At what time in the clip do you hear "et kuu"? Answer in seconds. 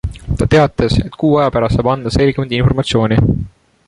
1.09-1.35